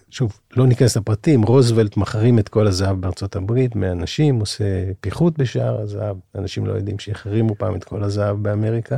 [0.10, 4.64] שוב, לא ניכנס לפרטים, רוזוולט מחרים את כל הזהב בארצות הברית מאנשים, עושה
[5.02, 8.98] פיחות בשער הזהב, אנשים לא יודעים שהחרימו פעם את כל הזהב באמריקה,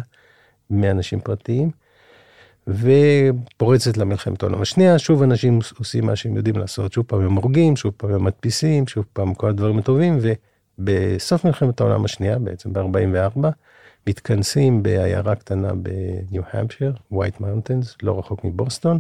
[0.70, 1.72] מאנשים פרטיים,
[2.68, 7.76] ופורצת למלחמת העולם השנייה, שוב אנשים עושים מה שהם יודעים לעשות, שוב פעם הם הורגים,
[7.76, 10.20] שוב פעם הם מדפיסים, שוב פעם כל הדברים הטובים,
[10.80, 13.48] ובסוף מלחמת העולם השנייה, בעצם ב-44,
[14.08, 19.00] מתכנסים בעיירה קטנה בניו המפשיר, ווייט מאונטנס, לא רחוק מבוסטון,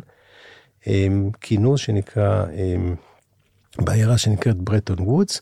[1.42, 2.46] כינוס שנקרא,
[3.78, 5.42] בעיירה שנקראת ברטון וודס,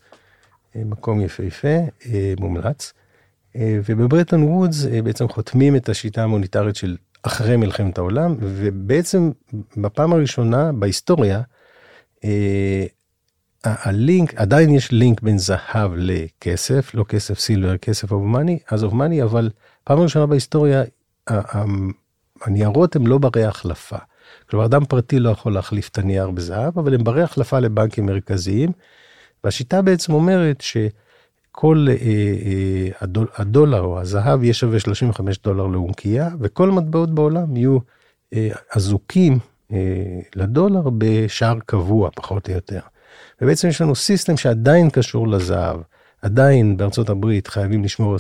[0.75, 1.77] מקום יפהפה,
[2.39, 2.93] מומלץ.
[3.55, 9.31] ובברטון וודס בעצם חותמים את השיטה המוניטרית של אחרי מלחמת העולם, ובעצם
[9.77, 11.41] בפעם הראשונה בהיסטוריה,
[13.63, 18.93] הלינק, עדיין יש לינק בין זהב לכסף, לא כסף silver, כסף of money, as of
[18.93, 19.49] money, אבל
[19.83, 20.83] פעם ראשונה בהיסטוריה,
[22.41, 23.97] הניירות הם לא ברי החלפה.
[24.49, 28.71] כלומר, אדם פרטי לא יכול להחליף את הנייר בזהב, אבל הם ברי החלפה לבנקים מרכזיים,
[29.43, 36.29] והשיטה בעצם אומרת שכל אה, אה, הדול, הדולר או הזהב יהיה שווה 35 דולר לאונקייה,
[36.39, 37.77] וכל המטבעות בעולם יהיו
[38.33, 39.39] אה, אזוקים
[39.71, 39.77] אה,
[40.35, 42.79] לדולר בשער קבוע, פחות או יותר.
[43.41, 45.77] ובעצם יש לנו סיסטם שעדיין קשור לזהב.
[46.21, 48.15] עדיין בארצות הברית חייבים לשמור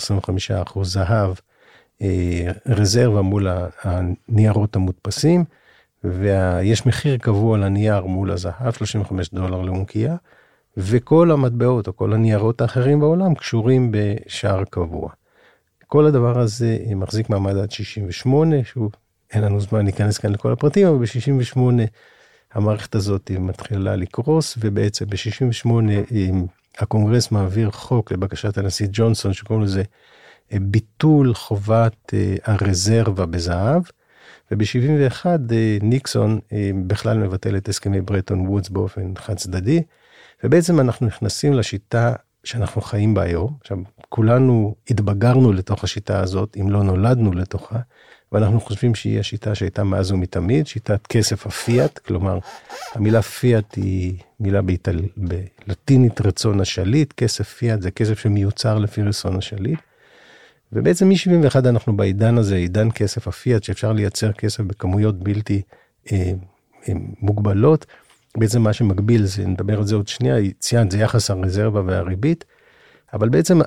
[0.75, 1.33] 25% זהב
[2.01, 3.47] אה, רזרבה מול
[3.83, 5.43] הניירות המודפסים,
[6.03, 10.15] ויש מחיר קבוע לנייר מול הזהב, 35 דולר לאונקייה,
[10.77, 15.09] וכל המטבעות או כל הניירות האחרים בעולם קשורים בשער קבוע.
[15.87, 18.89] כל הדבר הזה מחזיק מעמד עד 68, שהוא,
[19.33, 21.59] אין לנו זמן להיכנס כאן לכל הפרטים, אבל ב-68
[22.57, 25.69] המערכת הזאת מתחילה לקרוס, ובעצם ב-68
[26.79, 29.83] הקונגרס מעביר חוק לבקשת הנשיא ג'ונסון, שקוראים לזה
[30.53, 33.81] אה, ביטול חובת אה, הרזרבה בזהב,
[34.51, 36.39] וב-71 אה, ניקסון
[36.87, 39.83] בכלל מבטל את הסכמי ברטון וודס באופן חד צדדי,
[40.43, 43.53] ובעצם אנחנו נכנסים לשיטה שאנחנו חיים בה היום.
[43.61, 43.77] עכשיו,
[44.09, 47.79] כולנו התבגרנו לתוך השיטה הזאת, אם לא נולדנו לתוכה,
[48.31, 52.39] ואנחנו חושבים שהיא השיטה שהייתה מאז ומתמיד, שיטת כסף הפיאט, כלומר,
[52.93, 54.99] המילה פיאט היא מילה באיטל...
[55.67, 59.79] בלטינית רצון השליט, כסף פיאט זה כסף שמיוצר לפי רצון השליט.
[60.73, 65.61] ובעצם מ-71 אנחנו בעידן הזה, עידן כסף הפיאט, שאפשר לייצר כסף בכמויות בלתי
[66.11, 66.31] אה,
[66.87, 67.85] אה, מוגבלות.
[68.37, 72.45] בעצם מה שמגביל זה, נדבר על זה עוד שנייה, ציינת, זה יחס הרזרבה והריבית,
[73.13, 73.59] אבל בעצם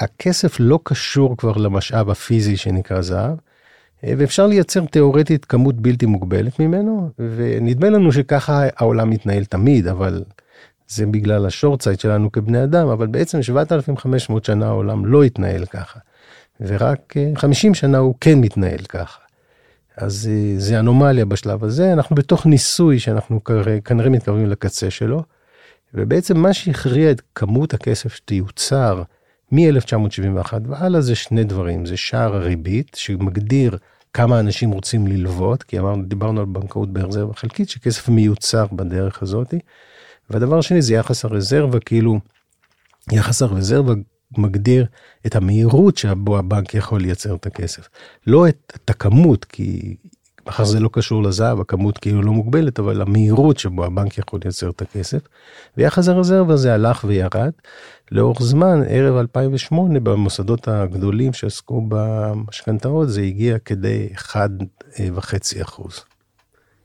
[0.00, 3.36] הכסף לא קשור כבר למשאב הפיזי שנקרא זהב,
[4.04, 10.24] ואפשר לייצר תיאורטית כמות בלתי מוגבלת ממנו, ונדמה לנו שככה העולם מתנהל תמיד, אבל
[10.88, 15.98] זה בגלל השורטסייט שלנו כבני אדם, אבל בעצם 7,500 שנה העולם לא התנהל ככה,
[16.60, 19.20] ורק 50 אה, שנה הוא כן מתנהל ככה.
[19.96, 23.40] אז אה, זה אנומליה בשלב הזה, אנחנו בתוך ניסוי שאנחנו
[23.84, 25.22] כנראה מתקרבים לקצה שלו,
[25.94, 29.02] ובעצם מה שהכריע את כמות הכסף שתיוצר
[29.52, 33.78] מ-1971 והלאה זה שני דברים, זה שער הריבית שמגדיר
[34.12, 39.54] כמה אנשים רוצים ללוות, כי אמרנו, דיברנו על בנקאות ברזרבה חלקית, שכסף מיוצר בדרך הזאת.
[40.30, 42.20] והדבר השני זה יחס הרזרבה, כאילו,
[43.12, 43.92] יחס הרזרבה
[44.38, 44.86] מגדיר
[45.26, 47.88] את המהירות שבו הבנק יכול לייצר את הכסף.
[48.26, 49.96] לא את, את הכמות, כי
[50.46, 54.70] מאחר זה לא קשור לזהב, הכמות כאילו לא מוגבלת, אבל המהירות שבו הבנק יכול לייצר
[54.70, 55.20] את הכסף.
[55.76, 57.52] ויחס הרזרבה הזה הלך וירד.
[58.12, 66.00] לאורך זמן, ערב 2008, במוסדות הגדולים שעסקו במשכנתאות, זה הגיע כדי 1.5 אחוז.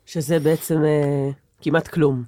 [0.05, 1.29] שזה בעצם אה,
[1.61, 2.23] כמעט כלום.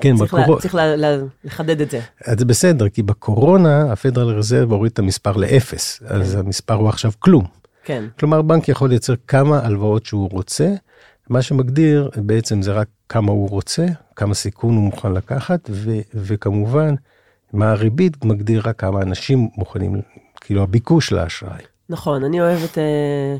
[0.00, 0.54] כן, צריך, בקור...
[0.54, 2.00] לה, צריך לה, לה, לחדד את זה.
[2.38, 6.14] זה בסדר, כי בקורונה הפדרל רזרב הוריד את המספר לאפס, כן.
[6.14, 7.61] אז המספר הוא עכשיו כלום.
[7.84, 8.04] כן.
[8.18, 10.74] כלומר, בנק יכול לייצר כמה הלוואות שהוא רוצה,
[11.28, 16.94] מה שמגדיר בעצם זה רק כמה הוא רוצה, כמה סיכון הוא מוכן לקחת, ו- וכמובן,
[17.52, 20.00] מה הריבית מגדיר רק כמה אנשים מוכנים,
[20.40, 21.62] כאילו הביקוש לאשראי.
[21.88, 23.36] נכון, אני אוהבת אה,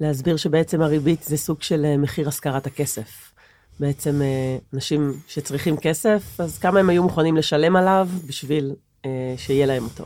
[0.00, 3.32] להסביר שבעצם הריבית זה סוג של אה, מחיר השכרת הכסף.
[3.80, 9.66] בעצם אה, אנשים שצריכים כסף, אז כמה הם היו מוכנים לשלם עליו בשביל אה, שיהיה
[9.66, 10.04] להם אותו.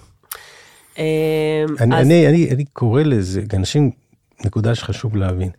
[0.99, 2.07] אה, אני, אז...
[2.07, 3.91] אני, אני, אני קורא לזה, אנשים,
[4.45, 5.51] נקודה שחשוב להבין.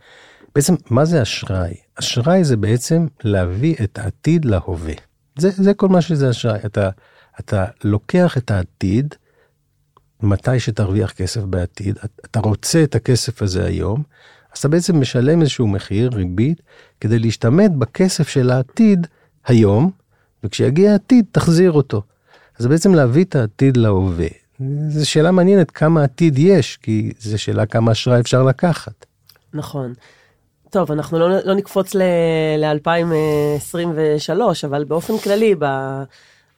[0.55, 1.73] בעצם, מה זה אשראי?
[1.95, 4.93] אשראי זה בעצם להביא את העתיד להווה.
[5.37, 6.59] זה, זה כל מה שזה אשראי.
[6.65, 6.89] אתה,
[7.39, 9.15] אתה לוקח את העתיד,
[10.23, 14.03] מתי שתרוויח כסף בעתיד, אתה רוצה את הכסף הזה היום,
[14.53, 16.61] אז אתה בעצם משלם איזשהו מחיר, ריבית,
[16.99, 19.07] כדי להשתמט בכסף של העתיד
[19.45, 19.91] היום,
[20.43, 22.01] וכשיגיע העתיד תחזיר אותו.
[22.59, 24.27] אז בעצם להביא את העתיד להווה.
[24.89, 29.05] זו שאלה מעניינת כמה עתיד יש, כי זו שאלה כמה אשראי אפשר לקחת.
[29.53, 29.93] נכון.
[30.69, 35.55] טוב, אנחנו לא, לא נקפוץ ל-2023, אבל באופן כללי,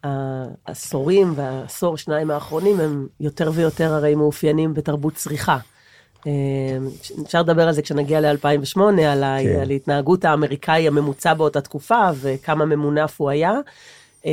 [0.04, 5.58] העשורים והעשור, שניים האחרונים, הם יותר ויותר הרי מאופיינים בתרבות צריכה.
[6.28, 6.32] אה,
[7.24, 9.60] אפשר לדבר על זה כשנגיע ל-2008, על, כן.
[9.62, 13.54] על התנהגות האמריקאי הממוצע באותה תקופה וכמה ממונף הוא היה.
[14.26, 14.32] אה,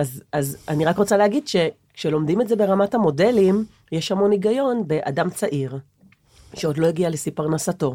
[0.00, 1.48] אז, אז אני רק רוצה להגיד
[1.94, 5.78] שכשלומדים את זה ברמת המודלים, יש המון היגיון באדם צעיר,
[6.54, 7.94] שעוד לא הגיע לשיא פרנסתו,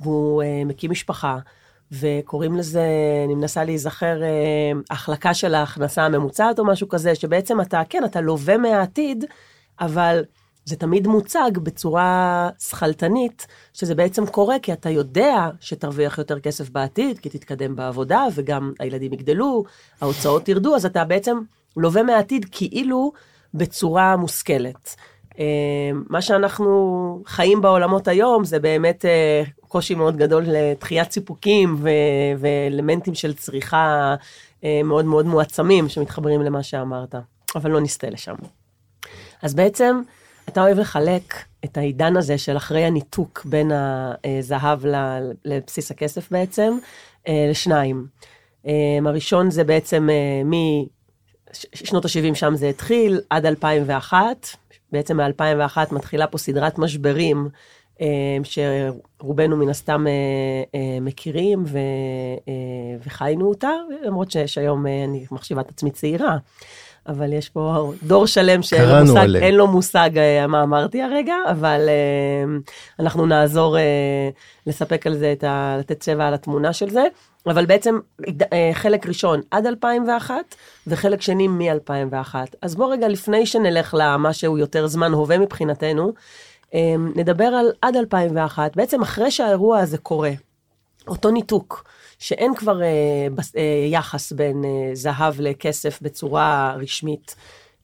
[0.00, 1.38] והוא uh, מקים משפחה,
[1.92, 2.84] וקוראים לזה,
[3.24, 8.20] אני מנסה להיזכר, uh, החלקה של ההכנסה הממוצעת או משהו כזה, שבעצם אתה, כן, אתה
[8.20, 9.24] לווה מהעתיד,
[9.80, 10.24] אבל
[10.64, 17.18] זה תמיד מוצג בצורה שכלתנית, שזה בעצם קורה כי אתה יודע שתרוויח יותר כסף בעתיד,
[17.18, 19.64] כי תתקדם בעבודה, וגם הילדים יגדלו,
[20.00, 21.38] ההוצאות ירדו, אז אתה בעצם
[21.76, 23.12] לווה מהעתיד כאילו
[23.54, 24.96] בצורה מושכלת.
[25.38, 31.84] אה, מה שאנחנו חיים בעולמות היום זה באמת אה, קושי מאוד גדול לדחיית סיפוקים
[32.38, 34.14] ואלמנטים של צריכה
[34.64, 37.14] אה, מאוד מאוד מועצמים שמתחברים למה שאמרת,
[37.54, 38.34] אבל לא נסטה לשם.
[39.42, 40.00] אז בעצם,
[40.48, 41.34] אתה אוהב לחלק
[41.64, 44.80] את העידן הזה של אחרי הניתוק בין הזהב
[45.44, 46.78] לבסיס הכסף בעצם,
[47.28, 48.06] לשניים.
[49.06, 50.08] הראשון זה בעצם
[51.82, 54.48] משנות ה-70 שם זה התחיל, עד 2001,
[54.92, 57.48] בעצם מ-2001 מתחילה פה סדרת משברים
[58.00, 60.12] אה, שרובנו מן הסתם אה,
[60.74, 61.78] אה, מכירים ו,
[63.06, 63.70] וחיינו אותה,
[64.02, 66.36] למרות שיש היום, אני מחשיבה את עצמי צעירה.
[67.08, 70.10] אבל יש פה דור שלם שאין לו מושג, אין לו מושג
[70.48, 71.88] מה אמרתי הרגע, אבל
[73.00, 73.76] אנחנו נעזור
[74.66, 77.04] לספק על זה, את ה, לתת צבע על התמונה של זה.
[77.46, 77.98] אבל בעצם
[78.72, 80.34] חלק ראשון עד 2001
[80.86, 82.34] וחלק שני מ-2001.
[82.62, 86.12] אז בוא רגע לפני שנלך למה שהוא יותר זמן הווה מבחינתנו,
[87.16, 90.30] נדבר על עד 2001, בעצם אחרי שהאירוע הזה קורה,
[91.08, 91.84] אותו ניתוק,
[92.20, 97.34] שאין כבר אה, בס, אה, יחס בין אה, זהב לכסף בצורה רשמית.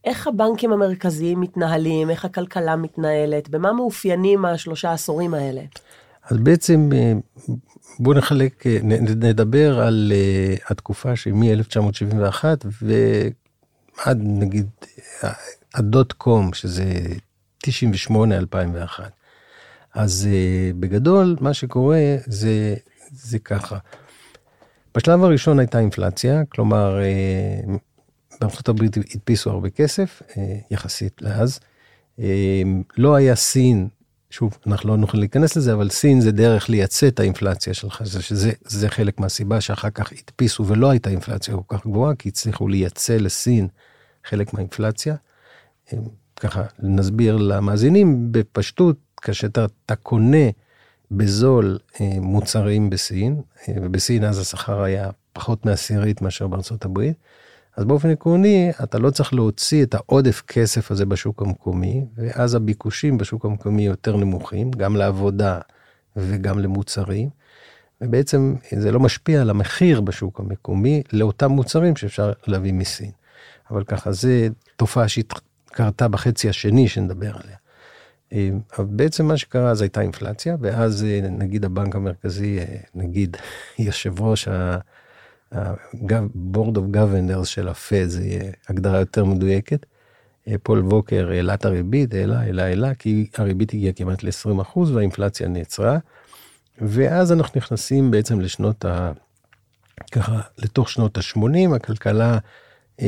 [0.05, 5.63] איך הבנקים המרכזיים מתנהלים, איך הכלכלה מתנהלת, במה מאופיינים השלושה עשורים האלה?
[6.25, 7.13] אז בעצם אה,
[7.99, 12.45] בואו נחלק, אה, נדבר על uh, התקופה שמ-1971
[12.83, 14.67] ועד נגיד
[15.75, 16.85] הדוט קום, שזה
[17.67, 17.71] 98-2001.
[19.95, 20.29] אז
[20.81, 22.75] בגדול, מה שקורה זה,
[23.13, 23.79] זה ככה.
[24.97, 27.71] בשלב הראשון הייתה אינפלציה, כלומר, uh,
[28.41, 30.35] בארצות הברית הדפיסו הרבה כסף, uh,
[30.71, 31.61] יחסית לאז.
[32.19, 32.23] Uh,
[32.97, 33.89] לא היה סין,
[34.31, 38.23] שוב, אנחנו לא נוכל להיכנס לזה, אבל סין זה דרך לייצא את האינפלציה שלך, זה,
[38.23, 42.69] שזה זה חלק מהסיבה שאחר כך הדפיסו ולא הייתה אינפלציה כל כך גבוהה, כי הצליחו
[42.69, 43.69] לייצא לסין
[44.25, 45.17] חלק מהאינפלציה.
[46.41, 50.47] ככה נסביר למאזינים בפשטות, כשאתה קונה
[51.11, 57.17] בזול אה, מוצרים בסין, אה, ובסין אז השכר היה פחות מעשירית מאשר בארצות הברית,
[57.77, 63.19] אז באופן עקרוני אתה לא צריך להוציא את העודף כסף הזה בשוק המקומי, ואז הביקושים
[63.19, 65.59] בשוק המקומי יותר נמוכים, גם לעבודה
[66.17, 67.29] וגם למוצרים,
[68.01, 73.11] ובעצם זה לא משפיע על המחיר בשוק המקומי לאותם מוצרים שאפשר להביא מסין.
[73.71, 75.25] אבל ככה, זה תופעה שהיא
[75.67, 77.57] קרתה בחצי השני שנדבר עליה.
[78.33, 83.37] אה, אבל בעצם מה שקרה אז הייתה אינפלציה, ואז אה, נגיד הבנק המרכזי, אה, נגיד
[83.79, 88.21] יושב ראש ה-board of governors של הפד, זו
[88.69, 89.87] הגדרה יותר מדויקת,
[90.63, 95.99] פול ווקר העלה את הריבית, העלה, העלה, העלה, כי הריבית הגיעה כמעט ל-20% והאינפלציה נעצרה.
[96.79, 99.13] ואז אנחנו נכנסים בעצם לשנות ה...
[100.13, 102.39] ככה, לתוך שנות ה-80, הכלכלה
[103.01, 103.07] אה,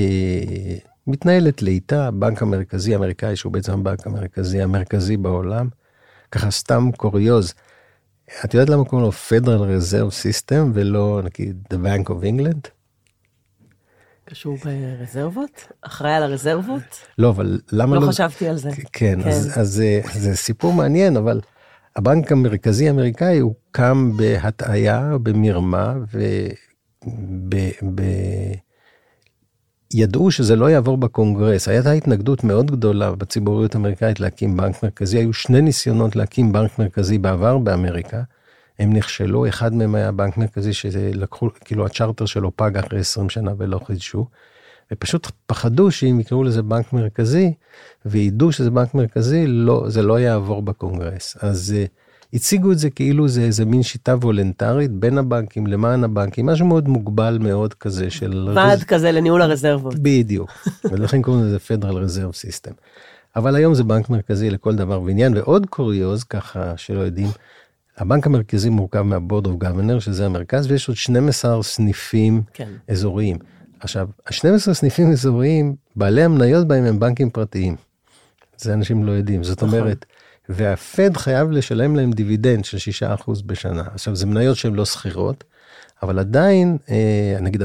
[1.09, 5.69] מתנהלת לאיטה, הבנק המרכזי האמריקאי, שהוא בעצם הבנק המרכזי המרכזי בעולם,
[6.33, 7.55] ככה סתם קוריוז.
[8.45, 12.69] את יודעת למה קוראים לו Federal Reserve System ולא נגיד The Bank of England?
[14.25, 15.73] קשור ברזרבות?
[15.83, 17.05] אחראי על הרזרבות?
[17.19, 18.03] לא, אבל למה לא...
[18.03, 18.71] לא חשבתי על זה.
[18.71, 19.29] כן, כן.
[19.29, 21.41] אז, אז זה סיפור מעניין, אבל
[21.97, 26.35] הבנק המרכזי האמריקאי הוא קם בהטעיה, במרמה, וב...
[29.95, 31.69] ידעו שזה לא יעבור בקונגרס.
[31.69, 35.19] הייתה התנגדות מאוד גדולה בציבוריות האמריקאית להקים בנק מרכזי.
[35.19, 38.23] היו שני ניסיונות להקים בנק מרכזי בעבר באמריקה.
[38.79, 43.53] הם נכשלו, אחד מהם היה בנק מרכזי שלקחו, כאילו הצ'רטר שלו פג אחרי 20 שנה
[43.59, 44.27] ולא חידשו.
[44.93, 47.53] ופשוט פחדו שאם יקראו לזה בנק מרכזי,
[48.07, 51.37] וידעו שזה בנק מרכזי, לא, זה לא יעבור בקונגרס.
[51.41, 56.47] אז אה, הציגו את זה כאילו זה איזה מין שיטה וולנטרית בין הבנקים למען הבנקים,
[56.47, 58.49] משהו מאוד מוגבל מאוד כזה של...
[58.55, 59.95] ועד כזה לניהול הרזרבות.
[59.99, 60.51] בדיוק,
[60.91, 62.73] ולכן קוראים לזה Federal Reserve System.
[63.37, 67.29] אבל היום זה בנק מרכזי לכל דבר ועניין, ועוד קוריוז, ככה שלא יודעים,
[67.99, 72.69] הבנק המרכזי מורכב מה board of governors, שזה המרכז, ויש עוד 12 סניפים כן.
[72.89, 73.39] אזוריים.
[73.81, 77.77] עכשיו, ה-12 סניפים אזוריים, בעלי המניות בהם הם בנקים פרטיים.
[78.57, 79.79] זה אנשים לא יודעים, זאת נכון.
[79.79, 80.07] אומרת,
[80.49, 83.83] והפד חייב לשלם להם דיבידנד של 6% בשנה.
[83.95, 85.45] עכשיו, זה מניות שהן לא סחירות,
[86.03, 87.63] אבל עדיין, אה, נגיד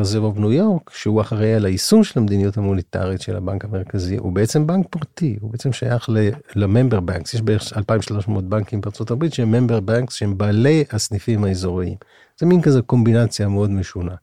[0.00, 4.66] reserve בניו יורק, שהוא אחראי על היישום של המדיניות המוניטרית של הבנק המרכזי, הוא בעצם
[4.66, 6.08] בנק פרטי, הוא בעצם שייך
[6.56, 11.96] לממבר בנקס, יש בערך 2,300 בנקים בארצות הברית שהם ממבר בנקס, שהם בעלי הסניפים האזוריים.
[12.38, 14.14] זה מין כזה קומבינציה מאוד משונה.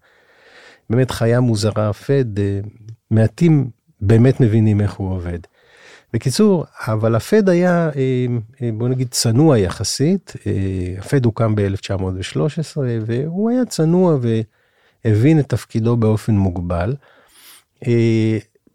[0.89, 2.59] באמת חיה מוזרה, הפד, אה,
[3.11, 3.69] מעטים
[4.01, 5.39] באמת מבינים איך הוא עובד.
[6.13, 8.25] בקיצור, אבל הפד היה, אה,
[8.61, 10.33] אה, בוא נגיד, צנוע יחסית.
[10.47, 10.51] אה,
[10.97, 14.17] הפד הוקם ב-1913, והוא היה צנוע
[15.05, 16.95] והבין את תפקידו באופן מוגבל.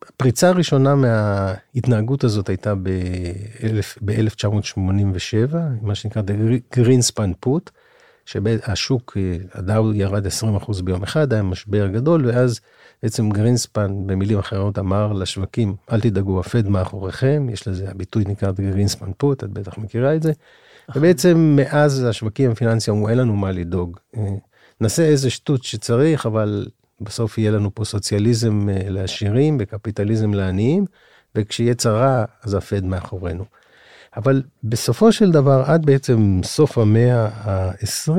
[0.09, 6.33] הפריצה הראשונה מההתנהגות הזאת הייתה ב-1987, מה שנקרא The
[6.77, 7.71] Greenspan Put,
[8.27, 9.17] שהשוק,
[9.55, 10.31] הדאו ירד 20%
[10.83, 12.61] ביום אחד, היה משבר גדול, ואז
[13.03, 19.13] בעצם גרינספן במילים אחרות אמר לשווקים, אל תדאגו, הפד מאחוריכם, יש לזה, הביטוי נקרא גרינספן
[19.17, 20.33] פוט, את בטח מכירה את זה.
[20.95, 23.97] ובעצם מאז השווקים הפיננסיים אמרו, אין לנו מה לדאוג.
[24.17, 24.23] אה,
[24.81, 26.67] נעשה איזה שטות שצריך, אבל
[27.01, 30.85] בסוף יהיה לנו פה סוציאליזם אה, לעשירים וקפיטליזם לעניים,
[31.35, 33.45] וכשיהיה צרה, אז הפד מאחורינו.
[34.17, 38.13] אבל בסופו של דבר, עד בעצם סוף המאה ה-20,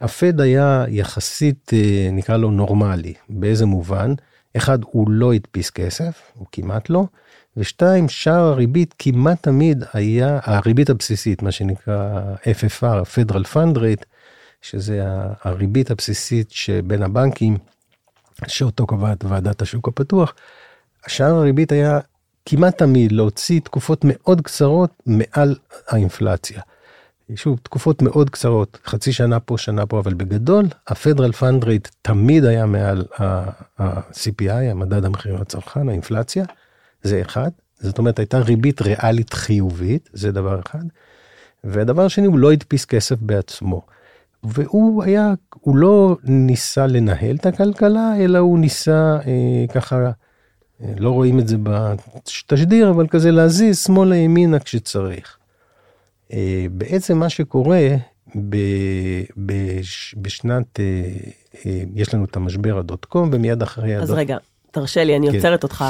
[0.00, 3.14] הפד היה יחסית, אה, נקרא לו נורמלי.
[3.28, 4.14] באיזה מובן?
[4.56, 7.04] אחד, הוא לא הדפיס כסף, הוא כמעט לא,
[7.56, 14.04] ושתיים, שער הריבית כמעט תמיד היה, הריבית הבסיסית, מה שנקרא FFR, Federal Fund Rate,
[14.62, 15.02] שזה
[15.42, 17.56] הריבית הבסיסית שבין הבנקים,
[18.46, 20.34] שאותו קובעת ועדת השוק הפתוח,
[21.06, 21.98] שער הריבית היה
[22.46, 25.56] כמעט תמיד להוציא תקופות מאוד קצרות מעל
[25.88, 26.60] האינפלציה.
[27.36, 32.44] שוב, תקופות מאוד קצרות, חצי שנה פה, שנה פה, אבל בגדול, ה-Federal Fund Rate תמיד
[32.44, 36.44] היה מעל ה-CPI, המדד המחיר לצרכן, האינפלציה,
[37.02, 37.50] זה אחד.
[37.80, 40.84] זאת אומרת, הייתה ריבית ריאלית חיובית, זה דבר אחד.
[41.64, 43.82] ודבר שני, הוא לא הדפיס כסף בעצמו.
[44.44, 50.10] והוא היה, הוא לא ניסה לנהל את הכלכלה, אלא הוא ניסה אה, ככה,
[50.82, 55.39] אה, לא רואים את זה בתשדיר, אבל כזה להזיז שמאלה ימינה כשצריך.
[56.32, 57.88] אה, בעצם מה שקורה
[58.48, 58.56] ב,
[59.36, 60.84] בש, בשנת, אה,
[61.66, 63.96] אה, יש לנו את המשבר הדוט קום, ומיד אחרי...
[63.96, 64.18] אז הדוט...
[64.18, 64.36] רגע,
[64.70, 65.36] תרשה לי, אני כן.
[65.36, 65.84] עוצרת אותך.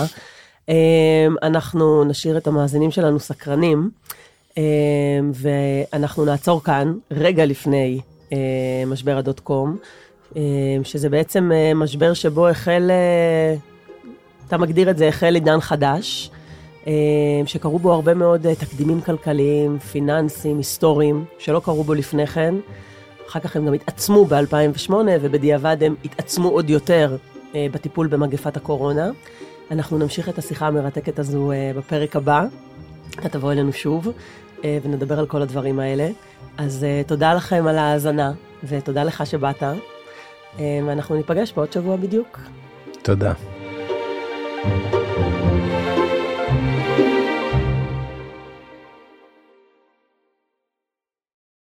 [1.42, 3.90] אנחנו נשאיר את המאזינים שלנו סקרנים,
[5.34, 8.00] ואנחנו נעצור כאן רגע לפני
[8.86, 9.76] משבר הדוט קום,
[10.84, 12.90] שזה בעצם משבר שבו החל,
[14.46, 16.30] אתה מגדיר את זה, החל עידן חדש.
[16.86, 16.92] אה,
[17.46, 22.54] שקרו בו הרבה מאוד אה, תקדימים כלכליים, פיננסיים, היסטוריים, שלא קרו בו לפני כן.
[23.28, 27.16] אחר כך הם גם התעצמו ב-2008, ובדיעבד הם התעצמו עוד יותר
[27.54, 29.10] אה, בטיפול במגפת הקורונה.
[29.70, 32.44] אנחנו נמשיך את השיחה המרתקת הזו בפרק הבא.
[33.18, 34.08] אתה תבוא אלינו שוב,
[34.64, 36.08] ונדבר על כל הדברים האלה.
[36.58, 38.32] אז תודה לכם על ההאזנה,
[38.64, 39.62] ותודה לך שבאת,
[40.58, 42.38] ואנחנו ניפגש בעוד שבוע בדיוק.
[43.02, 43.32] תודה.
[44.62, 44.99] thank you